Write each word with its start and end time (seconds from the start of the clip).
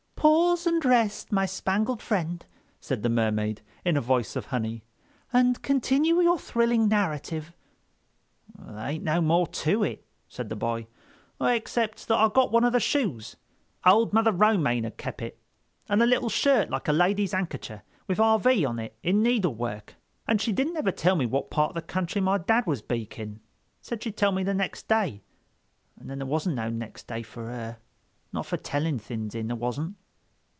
"Pause 0.21 0.67
and 0.67 0.85
rest, 0.85 1.31
my 1.31 1.47
spangled 1.47 1.99
friend," 1.99 2.45
said 2.79 3.01
the 3.01 3.09
Mermaid 3.09 3.61
in 3.83 3.97
a 3.97 4.01
voice 4.01 4.35
of 4.35 4.47
honey, 4.47 4.83
"and 5.33 5.59
continue 5.63 6.21
your 6.21 6.37
thrilling 6.37 6.87
narrative." 6.87 7.53
"There 8.55 8.77
ain't 8.77 9.03
no 9.03 9.19
more 9.19 9.47
to 9.47 9.83
it," 9.83 10.05
said 10.29 10.49
the 10.49 10.55
boy, 10.55 10.85
"except 11.39 12.07
that 12.07 12.19
I 12.19 12.29
got 12.29 12.51
one 12.51 12.63
of 12.63 12.73
the 12.73 12.79
shoes. 12.79 13.35
Old 13.83 14.13
Mother 14.13 14.31
Romaine 14.31 14.85
'ad 14.85 14.97
kep' 14.97 15.23
it, 15.23 15.39
and 15.89 16.03
a 16.03 16.05
little 16.05 16.29
shirt 16.29 16.69
like 16.69 16.87
a 16.87 16.93
lady's 16.93 17.31
handkercher, 17.33 17.81
with 18.05 18.19
R. 18.19 18.37
V. 18.37 18.63
on 18.63 18.77
it 18.77 18.95
in 19.01 19.23
needlework. 19.23 19.95
She 20.37 20.51
didn't 20.51 20.77
ever 20.77 20.91
tell 20.91 21.15
me 21.15 21.25
what 21.25 21.49
part 21.49 21.69
of 21.71 21.75
the 21.75 21.81
country 21.81 22.21
my 22.21 22.37
dad 22.37 22.67
was 22.67 22.83
Beak 22.83 23.17
in. 23.17 23.39
Said 23.81 24.03
she'd 24.03 24.17
tell 24.17 24.33
me 24.33 24.43
next 24.43 24.87
day. 24.87 25.23
An' 25.99 26.05
then 26.05 26.19
there 26.19 26.27
wasn't 26.27 26.57
no 26.57 26.69
next 26.69 27.07
day 27.07 27.23
for 27.23 27.47
her—not 27.47 28.45
fer 28.45 28.57
telling 28.57 28.99
things 28.99 29.33
in, 29.33 29.47
there 29.47 29.55
wasn't." 29.55 29.95